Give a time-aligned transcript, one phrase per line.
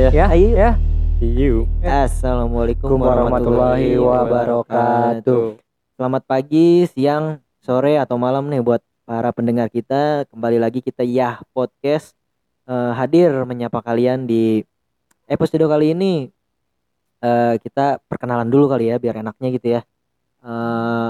[0.00, 0.10] ya.
[0.16, 0.48] Ya, Ayo.
[0.56, 0.70] ya.
[1.20, 1.68] You.
[1.84, 5.60] Assalamualaikum warahmatullahi wabarakatuh.
[6.00, 10.24] Selamat pagi, siang, sore atau malam nih buat para pendengar kita.
[10.32, 12.16] Kembali lagi kita Yah Podcast
[12.64, 14.64] eh, hadir menyapa kalian di
[15.28, 16.32] episode kali ini.
[17.20, 19.80] Eh, kita perkenalan dulu kali ya biar enaknya gitu ya.
[20.40, 21.08] Eh,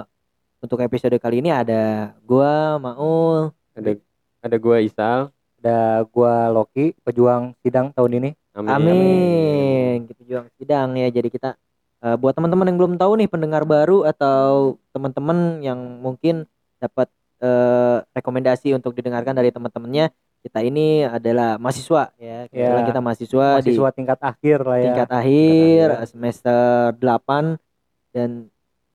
[0.59, 3.54] untuk episode kali ini ada gua Maul.
[3.79, 3.95] Ada
[4.43, 5.31] ada gua Isal.
[5.63, 8.39] Ada gua Loki, pejuang sidang tahun ini.
[8.53, 8.71] Amin.
[8.71, 9.96] Amin.
[10.07, 11.09] Kita juang sidang ya.
[11.09, 11.54] Jadi kita
[12.00, 16.45] eh, buat teman-teman yang belum tahu nih pendengar baru atau teman-teman yang mungkin
[16.79, 17.07] dapat
[17.39, 22.49] eh, rekomendasi untuk didengarkan dari teman-temannya, kita ini adalah mahasiswa ya.
[22.49, 22.89] Kebetulan Ya.
[22.89, 24.85] kita mahasiswa, di Mahasiswa tingkat akhir lah ya.
[24.89, 26.09] tingkat akhir akhir.
[26.09, 26.61] semester
[26.96, 27.57] 8
[28.11, 28.48] dan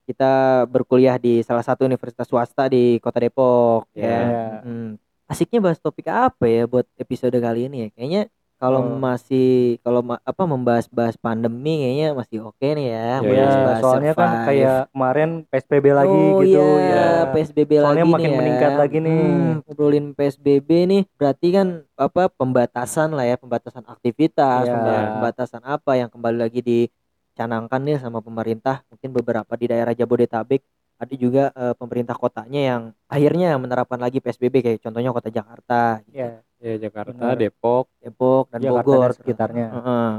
[0.06, 0.32] kita
[0.70, 4.06] berkuliah di salah satu universitas swasta di Kota Depok Ya.
[4.06, 4.18] ya.
[4.22, 4.46] Ya.
[4.62, 4.90] Hmm.
[5.26, 7.88] Asiknya bahas topik apa ya buat episode kali ini ya?
[7.90, 8.22] Kayaknya
[8.56, 8.96] kalau Hmm.
[8.96, 9.48] masih
[9.84, 12.96] kalau ma- apa membahas-bahas pandemi kayaknya masih oke nih ya.
[12.96, 14.46] Ya, Membahas-bahas soalnya kan survive.
[14.48, 17.04] kayak kemarin PSBB lagi oh, gitu iya, ya.
[17.30, 18.38] PSBB Soalnya lagi makin nih ya.
[18.40, 19.20] meningkat lagi nih.
[19.20, 24.72] Hmm, ngobrolin PSBB nih berarti kan apa pembatasan lah ya, pembatasan aktivitas, Iya.
[24.72, 28.80] pemba- pembatasan apa yang kembali lagi dicanangkan nih sama pemerintah.
[28.88, 30.64] Mungkin beberapa di daerah Jabodetabek
[30.96, 36.24] ada juga eh, pemerintah kotanya yang akhirnya menerapkan lagi PSBB kayak contohnya kota Jakarta, gitu.
[36.24, 37.36] Ya, Ya Jakarta, Benar.
[37.36, 37.86] Depok.
[38.00, 39.66] Depok dan Jakarta Bogor dan sekitarnya.
[39.76, 40.10] Heeh.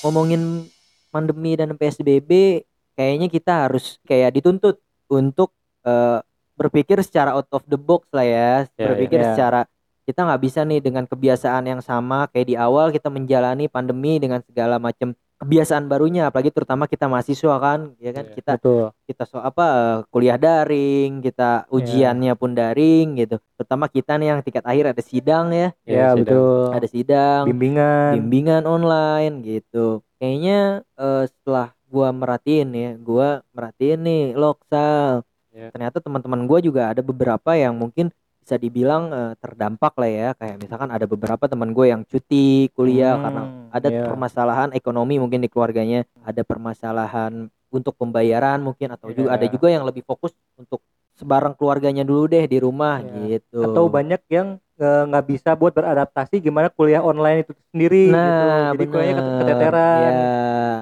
[0.00, 0.42] Ngomongin
[1.12, 2.62] pandemi dan PSBB,
[2.96, 4.80] kayaknya kita harus kayak dituntut
[5.12, 5.52] untuk
[5.84, 6.20] eh,
[6.56, 9.36] berpikir secara out of the box lah ya, Ya, berpikir ya.
[9.36, 9.60] secara
[10.06, 14.38] kita nggak bisa nih dengan kebiasaan yang sama kayak di awal kita menjalani pandemi dengan
[14.46, 18.34] segala macam kebiasaan barunya, apalagi terutama kita mahasiswa kan, ya kan Iya.
[18.34, 18.84] kita betul.
[19.04, 19.66] kita so apa
[20.08, 23.36] kuliah daring, kita ujiannya pun daring gitu.
[23.54, 26.16] Terutama kita nih yang tingkat akhir ada sidang ya, Ya, sidang.
[26.24, 26.66] betul.
[26.72, 28.10] ada sidang, Bimbingan.
[28.16, 30.00] bimbingan online gitu.
[30.16, 35.20] Kayaknya eh, setelah gua merhatiin ya, gua merhatiin nih Loksal.
[35.52, 35.68] Ya.
[35.72, 38.08] Ternyata teman-teman gua juga ada beberapa yang mungkin
[38.46, 40.28] bisa dibilang eh, terdampak lah ya.
[40.38, 43.42] Kayak misalkan ada beberapa teman gue yang cuti kuliah Hmm, karena
[43.74, 44.06] ada iya.
[44.06, 49.42] permasalahan ekonomi mungkin di keluarganya, ada permasalahan untuk pembayaran mungkin atau juga Iya.
[49.42, 50.78] ada juga yang lebih fokus untuk
[51.18, 53.42] sebarang keluarganya dulu deh di rumah Iya.
[53.42, 53.66] gitu.
[53.66, 58.78] Atau banyak yang eh, nggak bisa buat beradaptasi gimana kuliah online itu sendiri Nah, gitu.
[58.78, 60.00] Jadi kuliahnya keteteran.
[60.06, 60.20] Ya,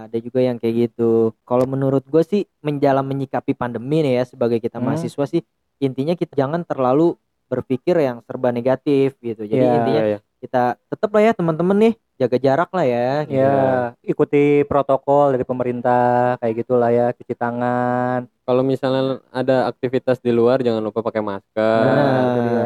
[0.04, 1.32] ada juga yang kayak gitu.
[1.46, 4.92] Kalau menurut gue sih menjalan menyikapi pandemi nih ya sebagai kita Hmm.
[4.92, 5.40] mahasiswa sih
[5.78, 7.14] intinya kita jangan terlalu
[7.54, 9.42] berpikir yang serba negatif gitu.
[9.44, 9.74] Jadi Ya.
[9.78, 10.18] intinya Iya, iya.
[10.38, 13.08] kita tetap lah ya teman-teman nih jaga jarak lah ya.
[13.26, 13.38] gitu.
[13.38, 18.26] Ya, ikuti protokol dari pemerintah kayak gitulah ya, cuci tangan.
[18.44, 21.82] Kalau misalnya ada aktivitas di luar jangan lupa pakai masker.
[21.86, 22.22] Benar.
[22.22, 22.64] Itu dia.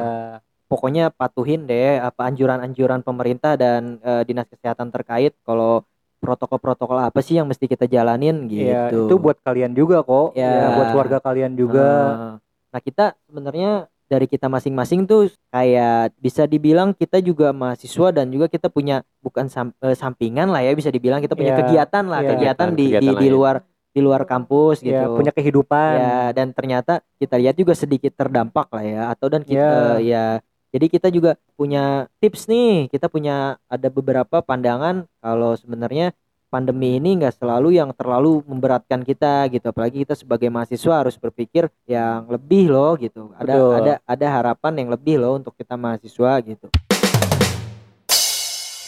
[0.69, 5.81] Pokoknya patuhin deh apa anjuran-anjuran pemerintah dan eh, dinas kesehatan terkait kalau
[6.19, 8.69] protokol-protokol apa sih yang mesti kita jalanin gitu.
[8.69, 10.35] Iya, itu buat kalian juga kok.
[10.37, 10.51] Ya.
[10.51, 11.89] Ya, buat keluarga kalian juga.
[11.89, 12.37] Nah,
[12.69, 18.49] Nah, kita sebenarnya dari kita masing-masing tuh kayak bisa dibilang kita juga mahasiswa dan juga
[18.49, 22.21] kita punya bukan sam- eh, sampingan lah ya bisa dibilang kita punya Iya, kegiatan lah,
[22.25, 22.31] iya.
[22.33, 23.57] kegiatan di Kegiatan di, di luar
[23.93, 24.95] di luar kampus gitu.
[24.95, 25.95] Ya, punya kehidupan.
[25.97, 29.97] Ya, dan ternyata kita lihat juga sedikit terdampak lah ya atau dan kita Ya.
[29.97, 30.25] eh, ya
[30.69, 36.13] jadi kita juga punya tips nih, kita punya ada beberapa pandangan kalau sebenarnya
[36.49, 39.69] pandemi ini nggak selalu yang terlalu memberatkan kita gitu.
[39.69, 43.31] Apalagi kita sebagai mahasiswa harus berpikir yang lebih loh gitu.
[43.37, 43.73] Ada Betul.
[43.77, 46.67] ada ada harapan yang lebih loh untuk kita mahasiswa gitu.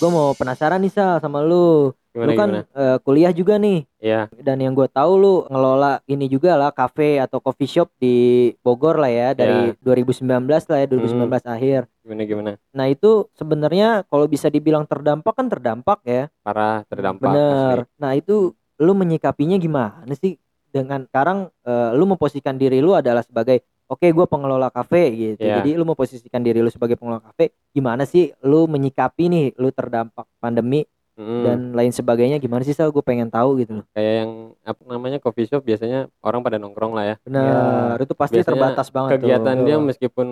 [0.01, 2.63] Gue mau penasaran nih Sal sama lu Gimana lu kan gimana?
[2.67, 4.27] eh, kuliah juga nih Iya.
[4.35, 8.17] dan yang gue tahu lu ngelola ini juga lah kafe atau coffee shop di
[8.59, 12.51] Bogor lah ya dari 2019 lah ya 2019 akhir Gimana gimana?
[12.71, 17.25] nah itu sebenarnya kalau bisa dibilang terdampak kan terdampak ya Parah terdampak.
[17.25, 17.77] Bener.
[17.81, 17.95] asli.
[17.97, 18.37] Nah itu
[18.77, 20.35] lu menyikapinya gimana sih
[20.67, 25.43] dengan sekarang eh, lu memposisikan diri lu adalah sebagai oke gue pengelola kafe gitu.
[25.43, 25.61] Iya.
[25.61, 30.27] Jadi lu memposisikan diri lu sebagai pengelola kafe gimana sih lu menyikapi nih lu terdampak
[30.39, 30.83] pandemi
[31.21, 31.45] Mm-mm.
[31.45, 33.85] dan lain sebagainya gimana sih Sal gue pengen tahu gitu loh.
[33.93, 34.33] kayak yang
[34.65, 37.17] apa namanya coffee shop biasanya orang pada nongkrong lah ya.
[37.29, 39.65] Benar, itu pasti Biasanya terbatas banget Kegiatan tuh.
[39.69, 40.27] dia meskipun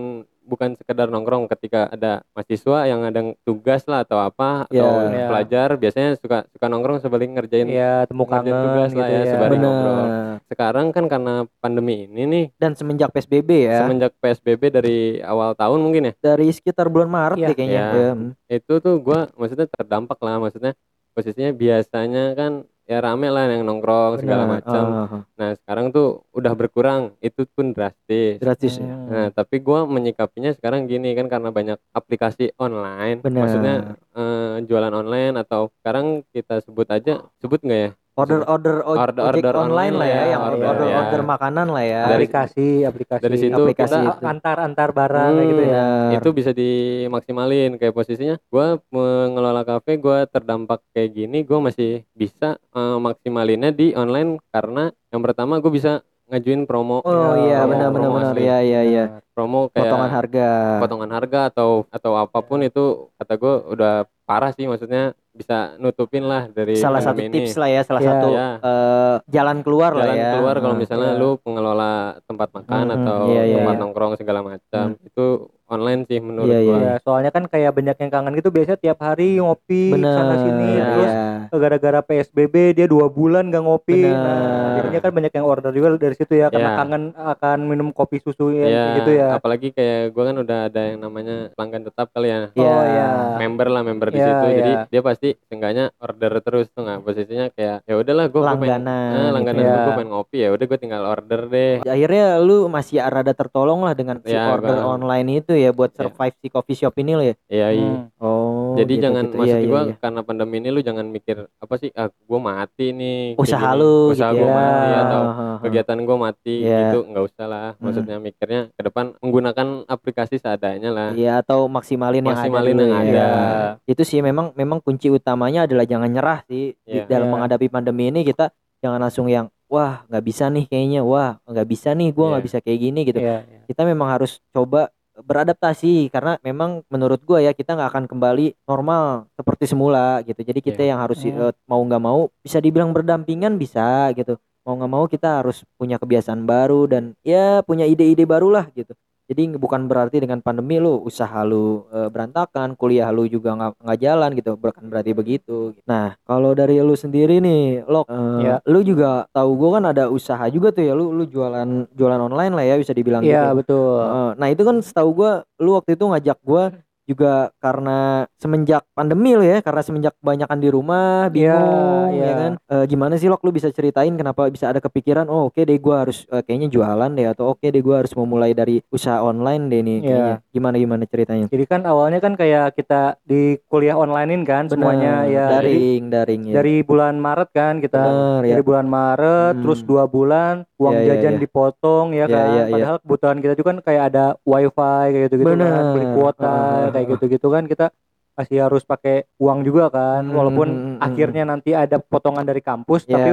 [0.48, 5.28] bukan sekedar nongkrong ketika ada mahasiswa yang ada tugas lah atau apa atau Iya.
[5.28, 9.18] pelajar biasanya suka suka nongkrong sebalik ngerjain Iya, temu ngerjain kangen tugas gitu lah ya,
[9.18, 9.24] ya.
[9.28, 9.68] sebaring Bener.
[9.70, 10.06] ngobrol.
[10.48, 15.78] Sekarang kan karena pandemi ini nih Dan semenjak PSBB ya, semenjak PSBB dari awal tahun
[15.78, 17.46] mungkin ya dari sekitar bulan Maret Iya.
[17.46, 17.82] deh kayaknya.
[17.86, 18.08] Iya.
[18.48, 18.56] Ya.
[18.56, 20.72] itu tuh gua maksudnya terdampak lah maksudnya
[21.12, 24.84] posisinya biasanya kan ya rame lah yang nongkrong segala macam.
[24.88, 25.22] Ah, ah, ah.
[25.36, 28.40] Nah sekarang tuh udah berkurang, itu pun drastis.
[28.40, 28.88] Gratis ya.
[28.88, 29.06] Hmm.
[29.12, 33.38] Nah tapi gua menyikapinya sekarang gini kan karena banyak aplikasi online, Benar.
[33.44, 33.74] maksudnya
[34.16, 37.90] eh, jualan online atau sekarang kita sebut aja sebut nggak ya?
[38.18, 40.96] Order order oj- Order- order online online lah ya, ya, yang order, order ya.
[40.98, 42.02] order makanan lah ya.
[42.02, 44.26] Dari- aplikasi aplikasi dari situ aplikasi kita itu.
[44.26, 49.96] antar antar barang kayak Hmm, gitu ya itu bisa dimaksimalin kayak posisinya gua mengelola kafe
[49.96, 55.70] gua terdampak kayak gini gua masih bisa eh, maksimalinnya di online karena yang pertama gue
[55.70, 58.44] bisa ngajuin promo Oh Ya, iya benar benar benar asli.
[58.44, 59.04] ya ya ya.
[59.30, 60.48] promo kayak Potongan harga.
[60.78, 62.84] potongan harga atau atau apa pun itu
[63.14, 67.70] kata gue udah parah sih maksudnya bisa nutupin lah dari Salah satu pandemi tips lah
[67.70, 68.08] ya, salah Ya.
[68.10, 68.48] satu Ya.
[68.60, 70.30] eh, jalan keluar lah jalan ya.
[70.34, 70.80] keluar kalau Ah.
[70.80, 71.16] misalnya ya.
[71.16, 71.92] lu pengelola
[72.22, 73.80] tempat makan Mhm, atau iya, iya, tempat iya.
[73.80, 75.26] nongkrong segala macam itu
[75.68, 76.66] online sih menurut Iya, iya.
[76.66, 80.68] gua Ya, soalnya kan kayak banyak yang kangen gitu biasanya tiap hari ngopi sana sini
[80.70, 80.84] Iya.
[80.86, 81.12] terus
[81.48, 81.58] ya.
[81.58, 84.16] gara-gara PSBB dia dua bulan gak ngopi Benar.
[84.16, 84.38] nah
[84.74, 86.78] akhirnya kan banyak yang order juga dari situ ya karena Ya.
[86.78, 90.80] kangen akan minum kopi susu ya Iya, gitu ya apalagi kayak gua kan udah ada
[90.86, 92.64] yang namanya pelanggan tetap kali ya Iya.
[92.66, 93.06] oh ya
[93.38, 94.82] member lah member di Iya, situ jadi iya.
[94.88, 99.30] dia pasti seenggaknya order terus tuh nggak posisinya kayak ya udahlah gue pengen Langganan eh,
[99.30, 99.64] langganan gitu.
[99.64, 99.84] gua, Iya.
[99.84, 103.92] gua pengen ngopi ya udah gue tinggal order deh Akhirnya lu masih rada tertolong lah
[103.92, 105.00] dengan si Ya, order Bang.
[105.00, 105.96] online itu ya buat Ya.
[106.00, 107.34] survive si coffee shop ini lo ya.
[107.46, 107.90] iya iya.
[107.90, 108.06] Hmm.
[108.16, 108.74] Oh.
[108.74, 109.34] jadi gitu, jangan gitu.
[109.34, 109.94] maksud Iya, iya, gua iya.
[109.96, 113.94] karena pandemi ini lu jangan mikir apa sih ah gue mati nih kayak usaha lu
[114.10, 114.54] usaha gitu gua ya.
[114.54, 115.56] mati atau ah, ah.
[115.60, 116.78] kegiatan gue mati Iya.
[116.84, 122.22] gitu nggak usah lah maksudnya mikirnya ke depan menggunakan aplikasi seadanya lah Iya atau maksimalin,
[122.22, 122.94] Maksimalin yang ada.
[122.94, 123.28] yang dulu ada.
[123.28, 123.68] ya.
[123.84, 127.04] Itu sih memang memang kunci utamanya adalah jangan nyerah sih di Iya.
[127.06, 127.32] dalam Iya.
[127.34, 131.92] menghadapi pandemi ini kita jangan langsung yang wah nggak bisa nih kayaknya wah nggak bisa
[131.92, 132.48] nih gua nggak Iya.
[132.48, 133.20] bisa kayak gini gitu.
[133.20, 133.60] Iya, iya.
[133.66, 139.26] Kita memang harus coba beradaptasi karena memang menurut gua ya kita nggak akan kembali normal
[139.34, 140.38] seperti semula gitu.
[140.40, 140.94] Jadi kita Iya.
[140.94, 141.50] yang harus Hmm.
[141.50, 144.38] eh, mau nggak mau bisa dibilang berdampingan bisa gitu.
[144.62, 148.92] Mau nggak mau kita harus punya kebiasaan baru dan ya punya ide-ide baru lah gitu.
[149.28, 153.98] Jadi bukan berarti dengan pandemi lu usaha lu eh, berantakan, kuliah lu juga nggak nggak
[154.00, 155.76] jalan gitu, bukan berarti begitu.
[155.84, 158.08] Nah, kalau dari lu sendiri nih, lo
[158.40, 158.64] Ya.
[158.64, 162.52] lu juga tahu gua kan ada usaha juga tuh ya, lu lu jualan jualan online
[162.56, 163.60] lah ya bisa dibilang Iya, gitu.
[163.60, 164.28] betul Heeh.
[164.40, 166.72] Nah itu kan setahu gua lu waktu itu ngajak gua
[167.08, 167.98] juga karena
[168.36, 172.34] semenjak pandemi lo ya karena semenjak kebanyakan di rumah bingung Iya, ya iya.
[172.36, 175.78] kan Eh, gimana sih lo lu bisa ceritain kenapa bisa ada kepikiran oh oke deh
[175.78, 179.66] gua harus eh, kayaknya jualan deh atau oke deh gua harus memulai dari usaha online
[179.66, 180.04] deh nih Iya.
[180.04, 185.24] kayaknya gimana gimana ceritanya jadi kan awalnya kan kayak kita di kuliah onlinein kan semuanya
[185.24, 188.86] Bener, ya jadi daring daring ya dari bulan Maret kan kita Bener, ya dari bulan
[188.86, 189.62] Maret Hmm.
[189.64, 191.40] terus dua bulan uang Ya, ya, jajan ya.
[191.40, 192.64] dipotong Ya, ya kan ya, ya.
[192.68, 194.74] padahal kebutuhan kita juga kan kayak ada wifi
[195.08, 195.82] kayak gitu gitu kan Bener.
[195.90, 197.14] beli kuota Heeh, kayak heeh.
[197.14, 197.86] gitu gitu kan kita
[198.34, 202.62] masih harus pakai uang juga kan Hmm, walaupun hmm, hmm, akhirnya nanti ada potongan dari
[202.62, 203.30] kampus ya tapi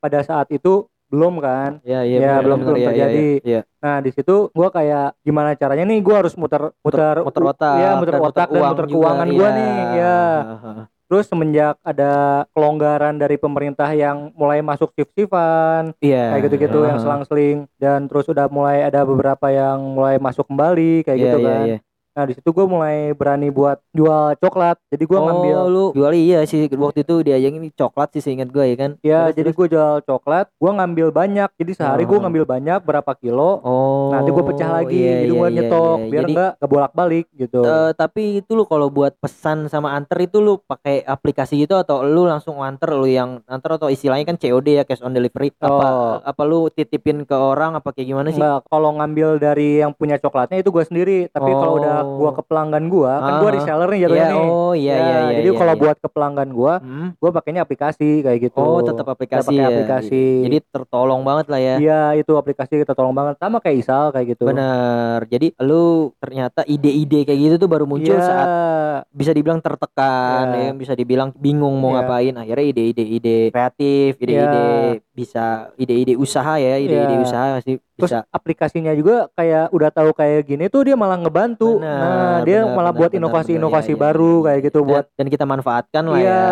[0.00, 3.28] pada saat itu belum kan ya ya, Ya, bener, belum- bener, belum ya, ya, terjadi.
[3.44, 3.60] ya, ya.
[3.78, 7.90] nah di situ gua kayak gimana caranya nih gua harus muter muter muter otak ya
[7.94, 9.56] muter dan otak dan muter juga, keuangan gua iya.
[9.56, 10.16] nih ya.
[11.06, 12.10] Terus semenjak ada
[12.50, 17.04] kelonggaran dari pemerintah yang mulai masuk shift-shiftan iya kayak gitu-gitu yang Heeh.
[17.06, 21.46] selang-seling dan terus udah mulai ada beberapa yang mulai masuk kembali kayak Iya, gitu iya,
[21.46, 21.66] kan.
[21.70, 21.78] iya.
[22.16, 24.80] Nah di situ gue mulai berani buat jual coklat.
[24.88, 28.64] Jadi gue oh, ngambil lu jual iya sih waktu itu diajakin coklat sih seingat gue
[28.64, 28.90] ya kan.
[29.04, 30.46] ya Terus, jadi gue jual coklat.
[30.56, 31.48] Gue ngambil banyak.
[31.54, 32.22] Jadi sehari gue Oh.
[32.24, 33.60] ngambil banyak berapa kilo.
[33.60, 34.08] Oh.
[34.08, 34.96] Nanti gue pecah lagi.
[34.96, 36.08] iya, jadi iya, gue iya, nyetok iya.
[36.08, 37.60] biar Jadi, enggak kebolak-balik gitu.
[37.60, 42.00] eh, tapi itu lu kalau buat pesan sama anter itu lu pakai aplikasi gitu atau
[42.00, 45.84] lu langsung anter lu yang anter atau istilahnya kan COD ya cash on delivery apa
[45.86, 46.16] Oh.
[46.24, 48.40] apa lu titipin ke orang apa kayak gimana sih?
[48.40, 51.18] Enggak, kalau ngambil dari yang punya coklatnya itu gue sendiri.
[51.28, 52.16] Tapi kalau udah Oh.
[52.16, 53.54] gue ke pelanggan gue, kan gue Ah.
[53.54, 54.46] reseller nih Iya, jatuhnya nih.
[54.46, 55.36] oh iya Ya, iya iya.
[55.36, 55.80] Jadi iya, kalau iya.
[55.80, 57.08] buat ke pelanggan gue, Hmm?
[57.12, 58.58] gue pakainya aplikasi kayak gitu.
[58.58, 59.66] Oh, tetap aplikasi pakai ya.
[59.66, 60.24] aplikasi.
[60.44, 61.76] Jadi tertolong banget lah ya.
[61.76, 64.46] Iya itu aplikasi kita tolong banget sama kayak Isal kayak gitu.
[64.46, 65.26] Bener.
[65.26, 65.84] Jadi lu
[66.16, 68.22] ternyata ide-ide kayak gitu tuh baru muncul Iya.
[68.22, 68.48] saat
[69.10, 70.62] bisa dibilang tertekan, Iya.
[70.62, 71.96] ya, bisa dibilang bingung mau Iya.
[71.98, 72.34] ngapain.
[72.36, 74.64] Akhirnya ide-ide ide kreatif, ide-ide
[75.12, 75.44] bisa
[75.74, 77.22] ide-ide usaha ya, ide-ide Iya.
[77.22, 78.28] usaha masih Terus bisa.
[78.30, 81.80] aplikasinya juga kayak udah tahu kayak gini tuh dia malah ngebantu.
[81.96, 83.92] Nah dia benar, malah benar, buat inovasi-inovasi.
[83.92, 86.30] Iya, baru iya, kayak gitu Dan- buat dan kita manfaatkan lah Iya.
[86.30, 86.44] ya.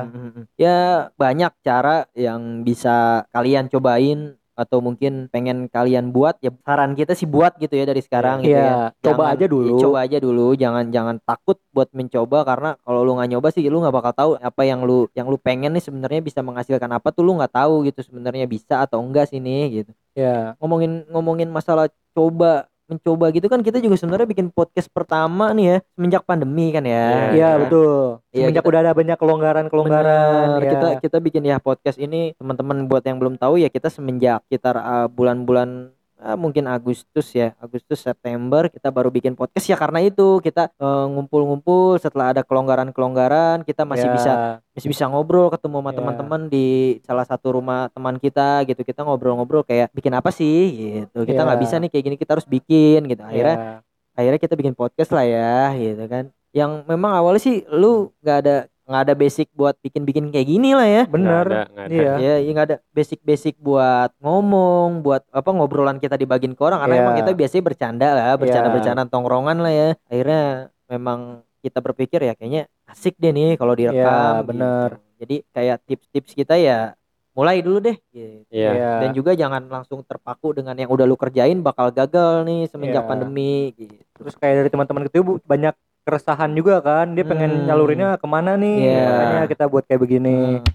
[0.00, 0.44] Hmm, hmm, hmm.
[0.56, 0.78] Ya
[1.14, 2.96] banyak cara yang bisa
[3.30, 4.20] kalian cobain
[4.50, 8.52] atau mungkin pengen kalian buat ya saran kita sih buat gitu ya dari sekarang gitu
[8.52, 8.60] ya.
[8.60, 9.64] Iya, coba Jangan- aja dulu.
[9.64, 13.64] ya, coba aja dulu jangan jangan takut buat mencoba karena kalau lu nggak nyoba sih
[13.64, 17.08] lu nggak bakal tahu apa yang lu yang lu pengen nih sebenarnya bisa menghasilkan apa
[17.08, 21.48] tuh lu nggak tahu gitu sebenarnya bisa atau enggak sih nih gitu ya ngomongin ngomongin
[21.48, 26.74] masalah coba mencoba gitu kan kita juga sebenarnya bikin podcast pertama nih ya semenjak pandemi
[26.74, 27.30] kan ya.
[27.30, 27.94] Iya Nah, betul.
[28.30, 30.46] Iya, Semenjak kita- udah ada banyak kelonggaran-kelonggaran.
[30.50, 30.70] Bener, ya.
[30.74, 34.74] kita kita bikin ya podcast ini teman-teman buat yang belum tahu ya kita semenjak sekitar
[34.76, 40.38] uh, bulan-bulan uh, mungkin Agustus ya Agustus September kita baru bikin podcast ya karena itu
[40.38, 44.14] kita uh, ngumpul-ngumpul setelah ada kelonggaran-kelonggaran kita masih Ya.
[44.14, 44.32] bisa
[44.72, 45.96] masih bisa ngobrol ketemu sama Ya.
[45.98, 46.66] teman-teman di
[47.02, 50.60] salah satu rumah teman kita gitu kita ngobrol-ngobrol kayak bikin apa sih
[51.04, 51.46] gitu kita Ya.
[51.46, 53.72] nggak bisa nih kayak gini kita harus bikin gitu akhirnya Ya.
[54.16, 58.56] akhirnya kita bikin podcast lah ya gitu kan yang memang awalnya sih lu nggak ada
[58.90, 61.86] nggak ada basic buat bikin-bikin kayak gini lah ya ada.
[61.86, 62.12] Iya.
[62.18, 66.94] ya ya nggak ada basic-basic buat ngomong buat apa ngobrolan kita dibagiin ke orang karena
[66.94, 67.02] Iya.
[67.04, 70.44] emang kita biasanya bercanda lah bercanda-bercanda tongkrongan lah ya akhirnya
[70.84, 71.20] memang
[71.60, 74.88] kita berpikir ya kayaknya asik deh nih kalau direkam Iya, bener.
[74.90, 75.18] gitu.
[75.18, 76.98] jadi kayak tips-tips kita ya
[77.30, 78.42] mulai dulu deh gitu.
[78.50, 78.70] Iya.
[78.74, 78.90] Iya.
[78.98, 83.08] dan juga jangan langsung terpaku dengan yang udah lu kerjain bakal gagal nih semenjak Iya.
[83.08, 85.72] pandemi gitu Terus kayak dari teman-teman kita bu- banyak
[86.10, 87.14] keresahan juga kan.
[87.14, 87.66] Dia pengen Hmm.
[87.70, 88.76] nyalurinnya ke mana nih?
[88.82, 89.06] Iya.
[89.06, 90.34] Makanya kita buat kayak begini.
[90.58, 90.66] Hmm.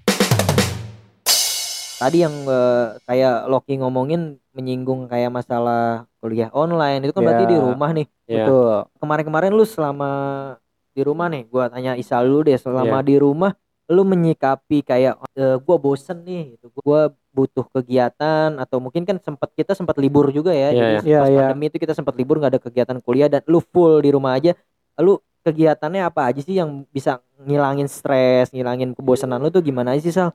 [1.96, 7.52] Tadi yang eh, kayak Loki ngomongin menyinggung kayak masalah kuliah online itu kan berarti Ya.
[7.52, 8.08] di rumah nih.
[8.26, 8.46] Iya.
[8.48, 8.76] Betul.
[9.00, 10.12] Kemarin-kemarin lu selama
[10.92, 13.08] di rumah nih, gua tanya Isa lu deh, selama Iya.
[13.08, 13.52] di rumah
[13.86, 16.68] lu menyikapi kayak eh, gua bosen nih gitu.
[16.80, 20.72] Gua butuh kegiatan atau mungkin kan sempat kita sempat libur juga ya.
[20.72, 21.00] Iya, Jadi iya.
[21.00, 21.40] pas Iya, iya.
[21.52, 24.52] pandemi itu kita sempat libur nggak ada kegiatan kuliah dan lu full di rumah aja.
[25.00, 30.02] Lu kegiatannya apa aja sih yang bisa ngilangin stres, ngilangin kebosanan lu tuh gimana aja
[30.02, 30.34] sih Sal?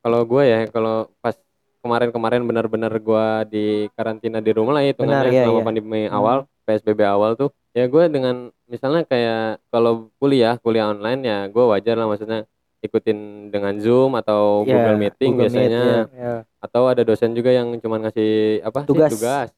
[0.00, 1.36] Kalau gue ya, kalau pas
[1.80, 5.66] kemarin-kemarin benar-benar gue di karantina di rumah lah Benar, hitungannya iya, selama iya.
[5.68, 6.16] pandemi Hmm.
[6.16, 11.64] awal, PSBB awal tuh, ya gue dengan misalnya kayak kalau kuliah, kuliah online ya gue
[11.64, 12.44] wajar lah maksudnya
[12.80, 15.84] ikutin dengan Zoom atau Iya, Google Meeting Google Meet, biasanya.
[16.16, 16.34] Ya.
[16.60, 19.12] atau ada dosen juga yang cuma ngasih apa Tugas.
[19.12, 19.48] sih tugas.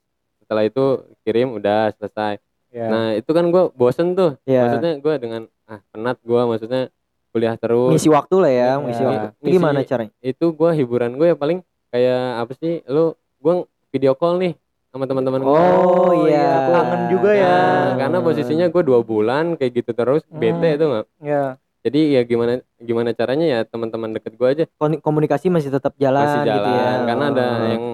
[0.43, 0.85] Setelah itu
[1.23, 2.39] kirim udah selesai.
[2.73, 2.89] Ya.
[2.89, 4.65] Nah itu kan gue bosen tuh, Ya.
[4.65, 6.83] maksudnya gue dengan ah penat gue maksudnya
[7.29, 7.93] kuliah terus.
[7.93, 8.83] Ngisi waktu lah ya, Iya.
[8.83, 9.27] ngisi waktu.
[9.27, 10.13] Itu Ngisi- gimana caranya?
[10.21, 14.53] itu gua hiburan gue ya paling kayak apa sih lu gua video call nih
[14.89, 15.57] sama teman-teman gua.
[15.79, 16.69] Oh, iya.
[16.71, 17.49] Kangen juga ya.
[17.49, 20.77] Nah, karena posisinya gue dua bulan kayak gitu terus bete Hmm.
[20.77, 21.45] itu nggak Ya.
[21.81, 26.41] jadi ya gimana gimana caranya ya teman-teman deket gue aja Komunikasi masih tetap jalan, masih
[26.43, 26.93] jalan gitu ya.
[27.07, 27.65] karena ada Oh.
[27.67, 27.85] yang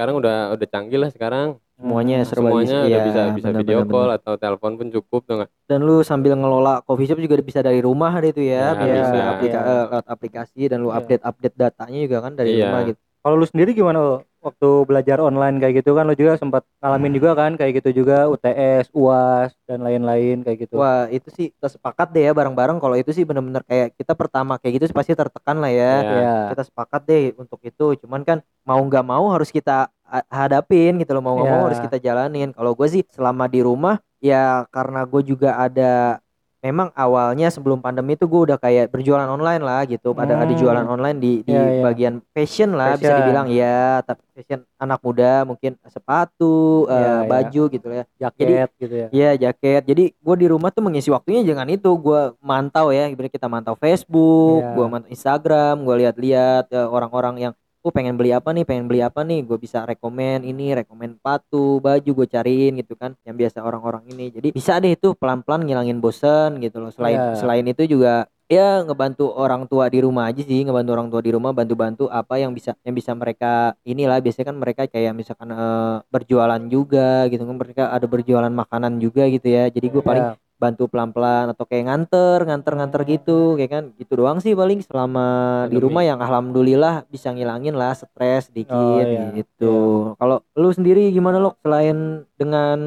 [0.00, 3.60] sekarang udah udah canggih lah sekarang semuanya serba semuanya bisa, udah iya, bisa bisa benar,
[3.60, 7.20] video benar, call atau telepon pun cukup tuh nggak Dan lu sambil ngelola coffee shop
[7.20, 9.28] juga bisa dari rumah deh itu ya, Ya, bisa bisa.
[9.30, 10.98] aplika- lewat aplikasi dan lu Iya.
[10.98, 12.64] update update datanya juga kan dari Iya.
[12.68, 13.00] rumah gitu.
[13.20, 14.16] Kalau lu sendiri gimana Ul?
[14.40, 18.24] Waktu belajar online kayak gitu kan lu juga sempat ngalamin juga kan kayak gitu juga
[18.26, 20.80] UTS, UAS dan lain-lain kayak gitu.
[20.80, 24.56] Wah itu sih kita sepakat deh ya bareng-bareng kalau itu sih bener-bener kayak kita pertama
[24.56, 25.92] kayak gitu pasti tertekan lah ya.
[26.00, 26.10] Iya.
[26.16, 26.34] Iya.
[26.56, 27.86] Kita sepakat deh untuk itu.
[28.00, 31.66] Cuman kan mau nggak mau harus kita ha- hadapin gitu loh mau nggak mau Iya.
[31.68, 32.48] harus kita jalanin.
[32.56, 36.20] Kalau gue sih selama di rumah ya karena gue juga ada
[36.60, 40.12] memang awalnya sebelum pandemi itu gue udah kayak berjualan online lah gitu.
[40.12, 40.60] Ada ada Hmm.
[40.60, 41.82] jualan online di di Iya, iya.
[41.82, 43.18] bagian fashion lah bisa Fashion.
[43.24, 44.04] dibilang ya.
[44.04, 47.28] Tapi fashion anak muda mungkin sepatu, eh, Iya, iya.
[47.28, 48.04] baju gitu ya.
[48.18, 49.06] Jaket gitu ya.
[49.10, 49.82] Iya jaket.
[49.84, 51.90] Jadi gue di rumah tuh mengisi waktunya jangan itu.
[51.96, 53.08] Gue mantau ya.
[53.08, 54.74] Kita mantau Facebook, Iya.
[54.76, 59.00] gue mantau Instagram, gue lihat-lihat eh, orang-orang yang oh pengen beli apa nih, pengen beli
[59.00, 59.40] apa nih.
[59.44, 63.16] Gue bisa rekomen ini, rekomen sepatu, baju gue cariin gitu kan.
[63.24, 64.28] Yang biasa orang-orang ini.
[64.30, 66.90] Jadi bisa deh itu pelan-pelan ngilangin bosen gitu loh.
[66.92, 67.38] Selain Iya.
[67.40, 71.30] selain itu juga ya ngebantu orang tua di rumah aja sih ngebantu orang tua di
[71.30, 76.02] rumah bantu-bantu apa yang bisa yang bisa mereka inilah biasanya kan mereka kayak misalkan eh,
[76.10, 80.34] berjualan juga gitu kan mereka ada berjualan makanan juga gitu ya jadi gue paling Ya.
[80.60, 85.24] Bantu pelan-pelan atau kayak nganter nganter nganter gitu kayak kan gitu doang sih paling selama
[85.64, 85.80] di Pandemi.
[85.80, 89.32] rumah yang alhamdulillah bisa ngilangin lah stres dikit Oh, iya.
[89.32, 89.74] gitu
[90.14, 91.96] kalau lu sendiri gimana lo selain
[92.36, 92.78] dengan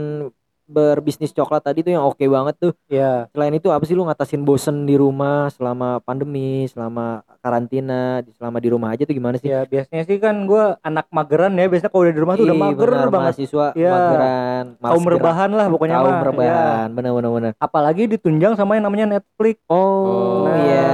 [0.66, 3.28] berbisnis coklat tadi tuh yang oke banget tuh Iya.
[3.30, 8.58] selain itu apa sih lu ngatasin bosen di rumah selama pandemi selama karantina di- selama
[8.58, 11.90] di rumah aja tuh gimana sih Ya biasanya sih kan gua anak mageran ya biasanya
[11.90, 13.20] kalau udah di rumah tuh udah Ih, mager benar, banget.
[13.30, 13.92] mahasiswa Iya.
[13.92, 16.16] mageran Kaum rebahan lah pokoknya kaum mah.
[16.16, 16.26] Ya.
[16.26, 19.60] rebahan benar benar benar Apalagi ditunjang sama yang namanya Netflix.
[19.68, 20.58] oh Nah.
[20.58, 20.88] iya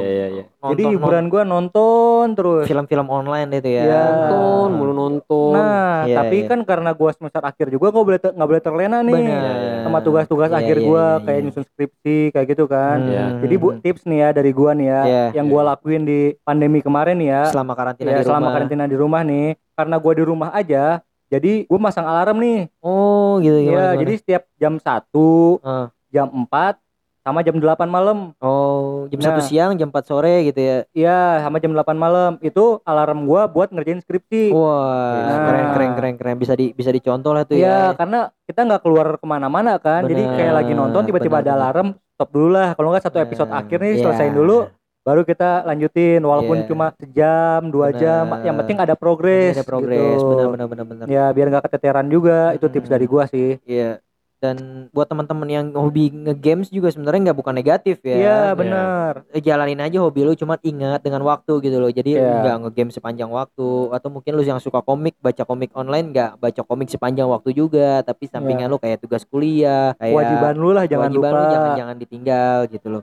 [0.00, 2.64] iya iya iya Jadi hiburan gua nonton terus.
[2.64, 3.82] film-film online itu ya.
[3.82, 4.02] Iya.
[4.02, 6.48] nonton mulu nonton Nah, Iya, tapi iya.
[6.48, 9.56] kan karena gua semester akhir juga gua boleh nggak boleh terlena nih Benar.
[9.82, 11.44] sama tugas-tugas Iya, akhir iya, gua iya, kayak iya.
[11.44, 12.98] nyusun skripsi kayak gitu kan.
[12.98, 13.10] Hmm.
[13.10, 13.24] Iya.
[13.38, 15.24] Jadi bu tips nih ya dari gua nih ya Iya.
[15.34, 17.42] yang gua lakuin di pandemi kemarin nih ya.
[17.46, 18.52] selama karantina ya di selama rumah.
[18.54, 20.84] karantina di rumah nih karena gua di rumah aja
[21.26, 23.68] jadi gua masang alarm nih Oh, gitu gimana?
[23.68, 24.00] ya gimana?
[24.00, 25.88] jadi setiap jam 1 Ah.
[26.08, 26.78] jam 4
[27.24, 28.36] sama jam 8 malam.
[28.36, 29.40] Oh, jam Nah.
[29.40, 30.76] 1 siang, jam 4 sore gitu ya.
[30.92, 32.36] Iya, sama jam 8 malam.
[32.38, 34.52] Itu alarm gua buat ngerjain skripsi.
[34.52, 35.38] Wah, Nah.
[35.48, 37.96] keren keren keren keren bisa di bisa dicontoh lah tuh Iya, ya.
[37.96, 40.04] karena kita nggak keluar ke mana-mana kan.
[40.04, 42.76] Jadi kayak lagi nonton tiba-tiba ada alarm, stop dulu lah.
[42.76, 44.02] Kalau nggak satu episode Nah, akhir nih iya.
[44.04, 44.68] selesaiin dulu,
[45.00, 46.20] baru kita lanjutin.
[46.20, 46.68] Walaupun Iya.
[46.68, 48.00] cuma sejam, dua Benar.
[48.04, 49.56] jam, yang penting ada progres.
[49.56, 50.28] Ada progres, gitu.
[50.28, 51.06] benar benar benar benar.
[51.08, 52.52] Ya biar nggak keteteran juga.
[52.52, 53.56] Itu tips dari gua sih.
[53.64, 54.03] Iya.
[54.44, 54.56] Dan
[54.92, 58.12] buat teman-teman yang hobi nge-games juga sebenarnya nggak bukan negatif ya.
[58.14, 59.24] Iya benar.
[59.30, 62.28] Eh, jalanin aja hobi lu cuman ingat dengan waktu gitu loh jadi Iya.
[62.38, 66.60] nggak nge-game sepanjang waktu atau mungkin lu yang suka komik baca komik online nggak baca
[66.62, 71.08] komik sepanjang waktu juga tapi sampingan lu kayak tugas kuliah kayak Kewajiban lu lah jangan
[71.08, 71.40] kewajiban lupa.
[71.40, 73.02] lu jangan jangan ditinggal gitu loh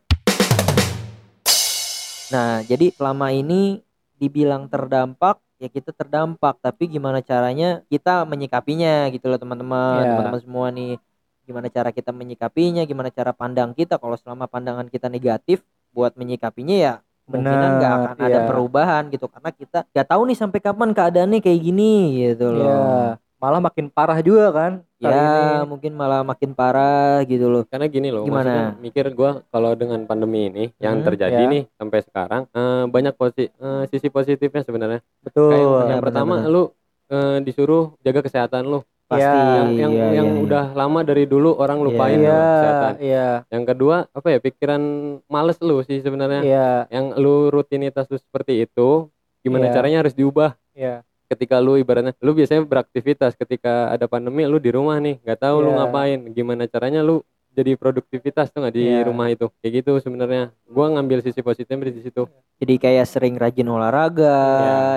[2.29, 3.81] nah jadi selama ini
[4.15, 10.09] dibilang terdampak ya kita terdampak tapi gimana caranya kita menyikapinya gitu loh teman-teman Iya.
[10.11, 10.95] teman-teman semua nih
[11.43, 16.75] gimana cara kita menyikapinya gimana cara pandang kita kalau selama pandangan kita negatif buat menyikapinya
[16.75, 16.93] ya
[17.23, 18.39] kemungkinan nggak akan ada iya.
[18.43, 23.19] perubahan gitu karena kita nggak tahu nih sampai kapan keadaannya kayak gini gitu loh Iya.
[23.41, 24.73] Malah makin parah juga kan.
[25.01, 25.25] kali ya
[25.57, 25.65] ini.
[25.65, 28.77] mungkin malah makin parah gitu loh Karena gini loh, Gimana?
[28.77, 31.49] mikir gua kalau dengan pandemi ini yang Hmm, terjadi ya.
[31.49, 35.01] nih sampai sekarang eh, banyak posi eh, sisi positifnya sebenarnya.
[35.19, 35.49] Betul.
[35.49, 36.53] Kayak yang pertama benar.
[36.53, 36.63] lu
[37.09, 38.85] eh, disuruh jaga kesehatan lu.
[39.11, 40.39] Pasti Iya, yang yang, iya, yang iya.
[40.39, 42.23] udah lama dari dulu orang lupain Iya.
[42.23, 42.93] tuh Iya, kesehatan.
[43.03, 44.81] iya, Yang kedua apa ya pikiran
[45.27, 46.41] males lu sih sebenarnya.
[46.41, 49.11] iya, Yang lu rutinitas lu seperti itu
[49.43, 49.73] gimana Iya.
[49.75, 50.55] caranya harus diubah.
[50.71, 51.03] iya.
[51.27, 55.63] Ketika lu ibaratnya lu biasanya beraktivitas ketika ada pandemi lu di rumah nih nggak tahu
[55.63, 55.77] lu Iya.
[55.79, 59.03] ngapain gimana caranya lu jadi produktivitas tuh nggak di Iya.
[59.05, 59.51] rumah itu.
[59.59, 60.55] Kayak gitu sebenarnya.
[60.65, 62.23] Gua ngambil sisi positifnya di situ.
[62.57, 64.37] Jadi kayak sering rajin olahraga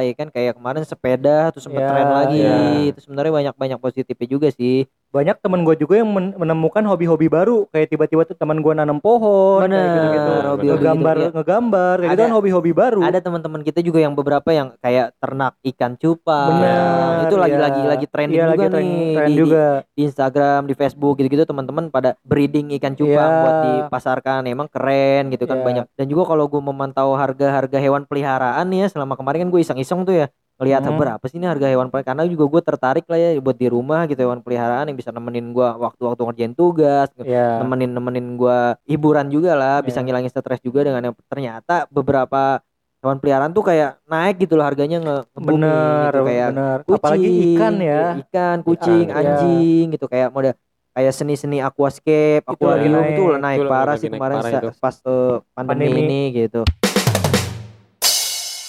[0.01, 0.29] ya kan?
[0.31, 2.39] Kayak kemarin sepeda terus sempet Iya, tren lagi.
[2.39, 2.57] iya.
[2.93, 7.31] itu sebenarnya banyak banyak positifnya juga sih Banyak temen gue juga yang men- menemukan hobi-hobi
[7.31, 7.71] baru.
[7.71, 9.63] Kayak tiba-tiba tuh teman gue nanam pohon.
[9.63, 10.33] kayak Bener, gitu-gitu.
[10.45, 11.31] hobi-hobi Ngegambar, gitu, ya.
[11.31, 11.95] ngegambar.
[11.95, 13.01] Kayak gitu Ada- kan hobi-hobi baru.
[13.01, 17.87] ada teman-teman kita juga yang beberapa yang kayak ternak ikan cupang Bener, itu lagi iya.
[17.87, 19.65] lagi trending Iya, juga lagi tren, nih tren di, juga.
[19.71, 23.39] di, di Instagram di Facebook gitu-gitu teman-teman pada breeding ikan cupang Iya.
[23.39, 23.55] buat
[23.87, 25.65] dipasarkan emang keren gitu kan Iya.
[25.65, 29.61] banyak dan juga kalau gue memantau harga-harga hewan peliharaan nih ya selama kemarin kan gue
[29.61, 30.95] iseng-iseng tuh ya ngelihat Hmm.
[30.95, 34.07] berapa sih ini harga hewan peliharaan karena juga gue tertarik lah ya buat di rumah
[34.07, 37.59] gitu hewan peliharaan yang bisa nemenin gue waktu-waktu ngerjain tugas Iya.
[37.59, 40.07] nemenin nemenin gua hiburan juga lah bisa Iya.
[40.07, 42.63] ngilangin stres juga dengan yang ternyata beberapa
[42.99, 46.23] hewan peliharaan tuh kayak naik gitu loh harganya nge Bener, gitu.
[46.25, 46.79] kayak bener.
[46.81, 48.03] kucing, Apalagi ikan ya.
[48.23, 49.29] ikan kucing Ikan, iya.
[49.29, 50.55] anjing gitu kayak mode
[50.91, 52.87] kayak seni-seni aquascape Itu naik.
[53.11, 54.69] itu lah naik Itu lagi parah naik sih kemarin parah itu.
[54.79, 56.01] pas eh, pandemi, Pandemi.
[56.01, 56.63] ini gitu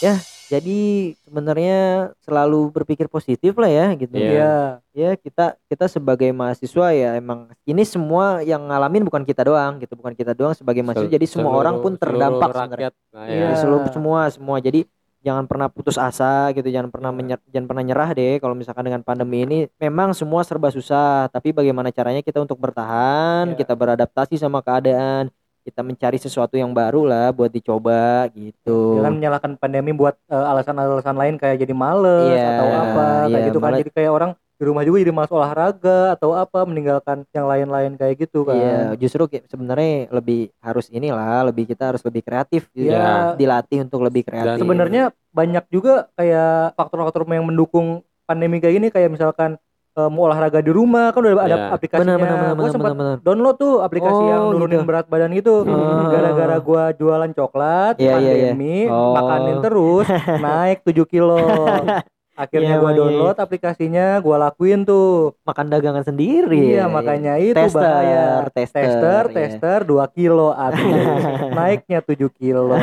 [0.01, 0.15] ya
[0.55, 0.79] jadi
[1.19, 1.79] sebenarnya
[2.19, 4.31] selalu berpikir positif lah ya gitu Iya.
[4.31, 4.53] Iya.
[4.91, 9.93] ya kita kita sebagai mahasiswa ya emang ini semua yang ngalamin bukan kita doang gitu
[9.93, 13.45] bukan kita doang sebagai mahasiswa Sel- jadi semua seluruh- orang pun terdampak sebenarnya Iya.
[13.45, 13.55] ya.
[13.55, 14.87] Seluruh semua semua jadi
[15.19, 19.01] jangan pernah putus asa gitu jangan pernah menyer- jangan pernah nyerah deh kalau misalkan dengan
[19.01, 23.57] pandemi ini memang semua serba susah tapi bagaimana caranya kita untuk bertahan Iya.
[23.57, 25.33] kita beradaptasi sama keadaan
[25.65, 31.17] kita mencari sesuatu yang baru lah buat dicoba gitu Jangan menyalahkan pandemi buat eh, alasan-alasan
[31.17, 33.65] lain kayak jadi males Iya, atau apa kayak iya, gitu kan.
[33.67, 37.99] malah- Jadi kayak orang di rumah juga jadi malas olahraga atau apa meninggalkan yang lain-lain
[37.99, 38.55] kayak gitu kan.
[38.55, 42.87] Iya, justru ki- sebenarnya lebih harus inilah, lebih kita harus lebih kreatif, gitu.
[42.87, 43.35] Iya.
[43.35, 44.55] dilatih untuk lebih kreatif.
[44.55, 49.59] Sebenarnya banyak juga kayak faktor-faktor yang mendukung pandemi kayak ini kayak misalkan
[49.95, 51.67] eh, mau olahraga di rumah kan udah ada Iya.
[51.71, 52.15] aplikasinya.
[52.15, 53.15] benar benar benar benar sempat benar.
[53.19, 54.87] download tuh aplikasi Oh, yang nurunin gitu.
[54.87, 55.55] berat badan gitu.
[55.63, 56.07] Ah.
[56.09, 58.49] Gara-gara gua jualan coklat, Iya, iya, iya.
[58.51, 59.13] pandemi, Oh.
[59.13, 60.05] makanin terus,
[60.45, 61.39] naik 7 kilo.
[62.35, 62.99] Akhirnya Iya, gua iya, iya.
[62.99, 65.39] download aplikasinya, gua lakuin tuh.
[65.41, 66.75] Makan dagangan sendiri.
[66.75, 68.51] Iya, makanya itu Tester, bahaya.
[68.51, 69.35] tester, Tester, iya.
[69.47, 70.83] tester 2 kilo habis.
[71.55, 72.75] Naiknya 7 kilo.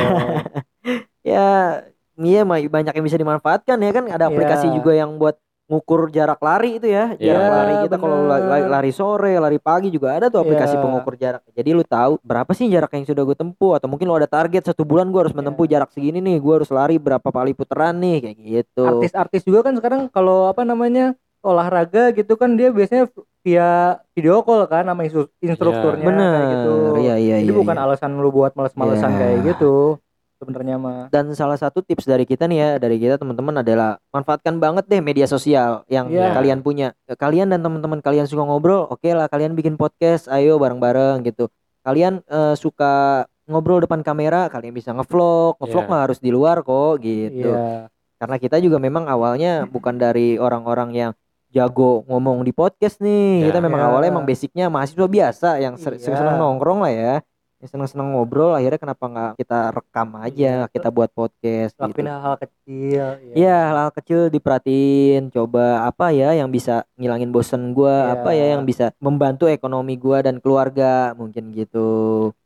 [1.21, 1.79] Ya,
[2.17, 4.03] iya banyak yang bisa dimanfaatkan ya kan.
[4.09, 4.75] Ada aplikasi Iya.
[4.75, 7.15] juga yang buat ngukur jarak lari itu ya.
[7.15, 8.59] Iya, Jarak lari kita kalau la- benar.
[8.61, 10.83] la- lari sore, lari pagi juga ada tuh aplikasi Iya.
[10.83, 11.41] pengukur jarak.
[11.49, 14.63] Jadi lu tahu berapa sih jarak yang sudah gue tempuh atau mungkin lu ada target
[14.65, 15.39] satu bulan gue harus Iya.
[15.39, 18.83] menempuh jarak segini nih, gue harus lari berapa kali putaran nih kayak gitu.
[18.85, 23.11] Artis-artis juga kan sekarang kalau apa namanya olahraga gitu kan dia biasanya
[23.43, 26.73] via video call kan sama instru- instrukturnya Bener, kayak gitu.
[27.03, 27.59] iya iya Jadi iya.
[27.59, 27.83] bukan iya.
[27.83, 29.19] alasan lu buat males-malesan Iya.
[29.19, 29.99] kayak gitu
[30.43, 31.07] sebenarnya mah.
[31.07, 34.99] Dan salah satu tips dari kita nih ya, dari kita teman-teman adalah manfaatkan banget deh
[34.99, 36.35] media sosial yang Iya.
[36.35, 36.91] kalian punya.
[37.09, 41.47] Kalian dan teman-teman kalian suka ngobrol, oke lah kalian bikin podcast, ayo bareng-bareng gitu.
[41.81, 45.91] Kalian eh, suka ngobrol depan kamera, kalian bisa ngevlog, ngevlog Iya.
[45.91, 47.51] mah harus di luar kok gitu.
[47.51, 47.87] Iya.
[48.19, 51.11] Karena kita juga memang awalnya bukan dari orang-orang yang
[51.53, 53.45] jago ngomong di podcast nih.
[53.45, 53.53] Ya.
[53.53, 53.87] Kita memang Iya.
[53.91, 56.17] awalnya emang basicnya mahasiswa biasa yang ser- Iya.
[56.17, 57.15] senang nongkrong lah ya.
[57.63, 61.79] Yang seneng-seneng ngobrol akhirnya kenapa nggak kita rekam aja kita buat podcast gitu.
[61.79, 63.31] lakuin hal-hal kecil ya.
[63.31, 68.11] Iya, hal kecil diperhatiin, coba apa ya yang bisa ngilangin bosen gua, Iya.
[68.19, 71.87] apa ya yang bisa membantu ekonomi gua dan keluarga, mungkin gitu.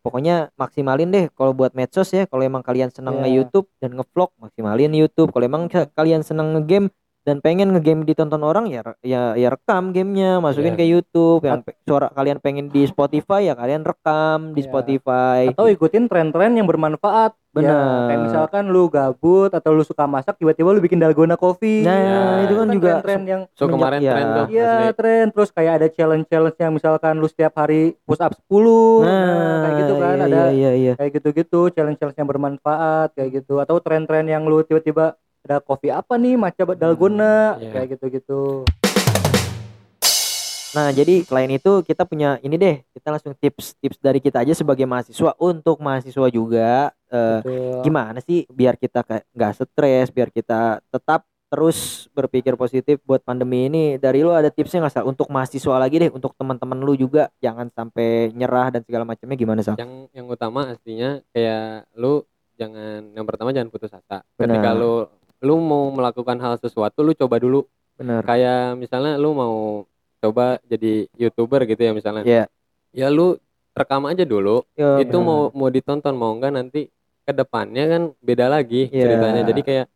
[0.06, 3.22] Pokoknya maksimalin deh kalau buat medsos ya, kalau emang kalian seneng Iya.
[3.26, 5.34] nge-YouTube dan nge-vlog, maksimalin YouTube.
[5.34, 6.94] Kalau emang ka- kalian seneng nge-game
[7.28, 10.80] dan pengen nge-game ditonton orang ya ya ya rekam gamenya, masukin Iya.
[10.80, 11.44] ke YouTube.
[11.44, 14.72] Yang suara kalian pengen di Spotify ya kalian rekam di Iya.
[14.72, 15.52] Spotify.
[15.52, 17.74] atau ikutin tren-tren yang bermanfaat Benar.
[17.74, 21.98] Ya, kayak misalkan lu gabut atau lu suka masak tiba-tiba lu bikin dalgona coffee Nah,
[21.98, 24.13] Ya, itu kan juga tren yang So kemarin ya.
[24.13, 28.32] tren tuh Iya tren terus kayak ada challenge-challenge yang misalkan lu setiap hari push up
[28.32, 30.94] 10 Nah, kayak gitu kan iya, ada iya, iya, iya.
[30.96, 36.20] kayak gitu-gitu challenge-challenge yang bermanfaat kayak gitu atau tren-tren yang lu tiba-tiba ada kopi apa
[36.20, 37.72] nih macam dalgona Iya.
[37.72, 38.68] kayak gitu-gitu
[40.76, 44.86] Nah, jadi selain itu kita punya ini deh, kita langsung tips-tips dari kita aja sebagai
[44.86, 47.82] mahasiswa untuk mahasiswa juga eh, Betul.
[47.82, 53.66] gimana sih biar kita kayak nggak stres, biar kita tetap terus berpikir positif buat pandemi
[53.66, 53.96] ini.
[53.96, 55.08] Dari lu ada tipsnya nggak Sal?
[55.08, 59.64] Untuk mahasiswa lagi deh, untuk teman-teman lu juga jangan sampai nyerah dan segala macamnya gimana
[59.64, 59.80] Sal?
[59.80, 62.22] yang yang utama aslinya kayak lu
[62.54, 64.62] jangan yang pertama jangan putus asa Benar.
[64.62, 65.08] ketika lu
[65.39, 68.21] lu mau melakukan hal sesuatu lu coba dulu Bener.
[68.21, 69.86] kayak misalnya lu mau
[70.17, 72.45] coba jadi youtuber gitu ya misalnya Iya.
[72.91, 73.38] ya lu
[73.71, 75.23] rekam aja dulu Yo, itu bener.
[75.23, 76.89] mau mau ditonton mau enggak nanti
[77.21, 79.04] ke depannya kan beda lagi Iya.
[79.04, 79.88] ceritanya jadi kayak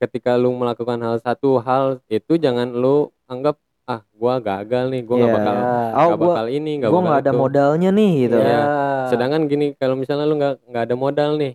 [0.00, 5.16] ketika lu melakukan hal satu hal itu jangan lu anggap ah gua gagal nih gua
[5.16, 5.36] nggak Iya.
[5.36, 5.54] bakal.
[5.92, 7.38] Oh, gua bakal ini nggak gua bakal nggak ada itu.
[7.38, 8.36] modalnya nih gitu.
[8.38, 8.48] Iya.
[8.48, 8.62] Ya.
[9.06, 11.52] sedangkan gini kalau misalnya lu nggak nggak ada modal nih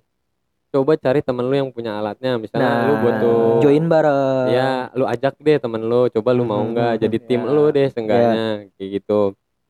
[0.76, 4.48] coba cari temen lu yang punya alatnya misalnya Nah, lu butuh join bareng.
[4.52, 7.50] ya lu ajak deh temen lu coba lu mau Hmm, nggak jadi tim ya.
[7.50, 8.44] lu deh seenggaknya
[8.76, 9.20] kayak gitu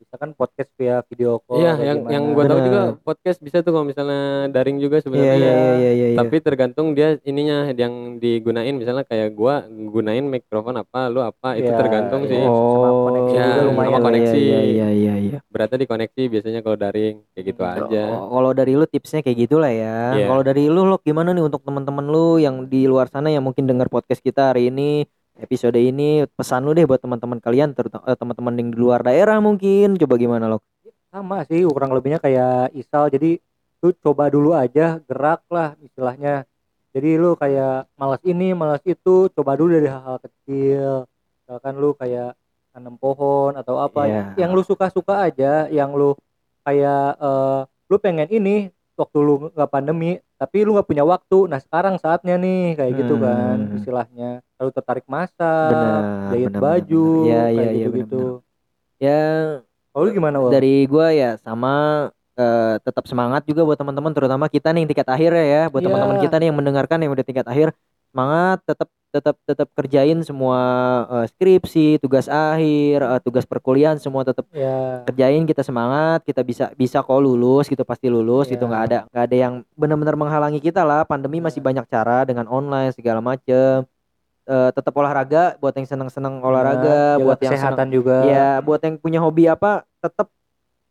[0.06, 2.14] misalkan podcast via video call iya yang gimana.
[2.14, 5.52] yang gua tahu juga podcast bisa tuh kalau misalnya daring juga Iya, sebenarnya iya, iya,
[5.76, 6.16] iya, iya, iya.
[6.16, 11.66] tapi tergantung dia ininya yang digunain misalnya kayak gua gunain mikrofon apa lu apa itu
[11.66, 12.30] Iya, tergantung iya.
[12.30, 14.38] sih Sama koneksi Ya, juga sama lumayan koneksi.
[14.38, 15.38] Iya, iya, iya, iya.
[15.46, 19.68] beratnya dikoneksi biasanya kalau daring kayak gitu aja Oh, Kalau dari lu tipsnya kayak gitulah
[19.68, 20.14] ya.
[20.14, 20.26] Iya.
[20.26, 23.66] Kalau dari lu lo gimana nih untuk teman-teman lu yang di luar sana yang mungkin
[23.66, 25.04] dengar podcast kita hari ini
[25.40, 29.38] episode ini pesan lu deh buat teman-teman kalian terutama eh, teman-teman yang di luar daerah
[29.40, 29.96] mungkin.
[30.00, 30.60] Coba gimana lo?
[31.16, 33.08] sama sih kurang lebihnya kayak Isal.
[33.08, 33.40] Jadi
[33.80, 36.44] lu coba dulu aja gerak lah istilahnya.
[36.92, 39.32] Jadi lu kayak malas ini malas itu.
[39.32, 41.08] Coba dulu dari hal-hal kecil.
[41.40, 42.36] Misalkan lu kayak
[42.76, 44.04] tanam pohon atau apa.
[44.04, 44.22] Iya.
[44.36, 46.12] yang lu suka-suka aja yang lu
[46.68, 51.60] kayak eh, lu pengen ini waktu lu nggak pandemi tapi lu nggak punya waktu nah
[51.60, 53.76] sekarang saatnya nih kayak gitu kan Hmm.
[53.76, 57.26] istilahnya lalu tertarik masak Benar, jahit benar, baju benar.
[57.28, 58.22] Iya, kayak iya, iya, gitu gitu
[58.96, 59.20] Ya
[59.92, 60.50] kalau lu gimana Wal?
[60.52, 61.72] dari gua ya sama
[62.36, 65.80] eh, tetap semangat juga buat teman-teman terutama kita nih yang tingkat akhir ya ya buat
[65.80, 65.88] Iya.
[65.88, 67.68] teman-teman kita nih yang mendengarkan yang udah tingkat akhir
[68.16, 70.58] semangat tetap tetap tetap kerjain semua
[71.08, 76.72] eh, skripsi tugas akhir eh, tugas perkuliahan semua tetap ya kerjain kita semangat kita bisa
[76.72, 78.70] bisa kok lulus gitu pasti lulus gitu Iya.
[78.72, 81.66] nggak ada nggak ada yang benar-benar menghalangi kita lah pandemi masih Iya.
[81.68, 83.84] banyak cara dengan online segala macem
[84.46, 88.78] Eh, tetap olahraga buat yang seneng-seneng olahraga Jaga buat yang seneng kesehatan juga ya buat
[88.78, 90.30] yang punya hobi apa tetap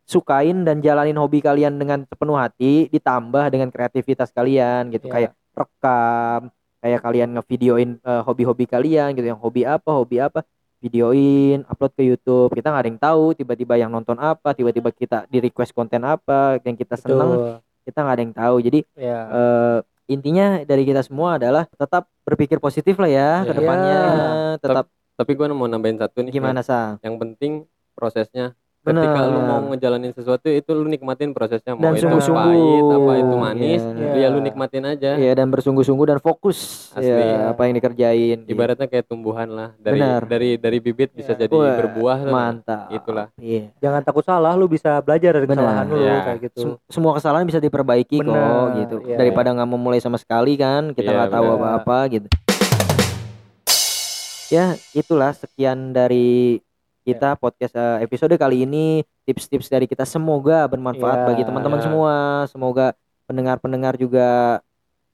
[0.04, 5.12] sukain dan jalanin hobi kalian dengan sepenuh hati ditambah dengan kreativitas kalian gitu Iya.
[5.12, 6.40] kayak rekam
[6.86, 10.46] kayak kalian ngevideoin eh, hobi-hobi kalian gitu yang hobi apa hobi apa
[10.78, 12.54] videoin upload ke YouTube.
[12.54, 16.62] Kita nggak ada yang tahu tiba-tiba yang nonton apa tiba-tiba kita di request konten apa
[16.62, 17.54] yang kita seneng Betul.
[17.82, 18.56] kita nggak ada yang tahu.
[18.62, 23.58] Jadi ya eh, intinya dari kita semua adalah tetap berpikir positif lah ya ke Iya.
[23.58, 23.98] depannya
[24.62, 27.66] tetap tapi gua mau nambahin satu nih gimana sa yang penting
[27.98, 28.54] prosesnya
[28.88, 29.44] ketika lu Bener.
[29.44, 32.46] mau ngejalanin sesuatu itu lu nikmatin prosesnya mau Dan itu sungguh-sungguh.
[32.46, 34.10] pahit apa itu manis Iya.
[34.16, 37.10] ya lu nikmatin aja ya dan bersungguh-sungguh dan fokus Asli.
[37.10, 38.48] ya apa yang dikerjain gitu.
[38.48, 40.20] ibaratnya kayak tumbuhan lah dari Benar.
[40.24, 41.40] dari dari bibit bisa Iya.
[41.42, 43.26] jadi Wah, berbuah mantap Itulah.
[43.36, 45.58] iya jangan takut salah lu bisa belajar dari Benar.
[45.58, 46.16] kesalahan lu Iya.
[46.22, 49.16] kayak gitu Sem- semua kesalahan bisa diperbaiki kok Benar, gitu iya.
[49.16, 51.58] daripada nggak mau mulai sama sekali kan kita Iya, nggak tahu benar.
[51.58, 52.28] apa-apa gitu
[54.46, 56.62] ya itulah sekian dari
[57.06, 59.06] kita podcast eh, episode kali ini.
[59.22, 61.26] Tips-tips dari kita semoga bermanfaat Iya.
[61.30, 61.86] bagi teman-teman Iya.
[61.86, 62.14] semua.
[62.50, 62.86] Semoga
[63.30, 64.58] pendengar-pendengar juga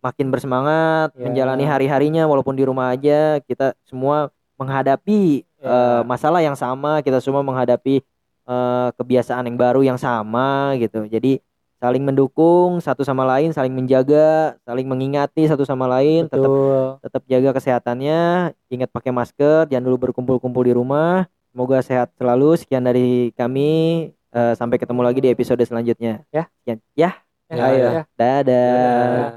[0.01, 1.29] makin bersemangat Iya.
[1.29, 3.45] menjalani hari-harinya walaupun di rumah aja.
[3.45, 5.69] Kita semua menghadapi Iya.
[5.69, 7.05] eh, masalah yang sama.
[7.05, 8.01] Kita semua menghadapi
[8.43, 11.07] eh, kebiasaan yang baru yang sama gitu.
[11.07, 11.39] Jadi
[11.79, 16.27] saling mendukung satu sama lain saling menjaga saling mengingati satu sama lain.
[16.27, 16.87] Tetap betul.
[17.07, 18.21] tetap jaga kesehatannya.
[18.67, 23.71] Ingat pakai masker jangan dulu berkumpul-kumpul di rumah semoga sehat selalu sekian dari kami
[24.33, 26.49] Eh, sampai ketemu lagi di episode selanjutnya Ya.
[26.65, 27.12] sekian ya
[27.53, 27.85] Ya, Ayo.
[27.85, 28.03] ya.
[28.17, 28.49] Dadah.
[28.49, 29.33] Dadah.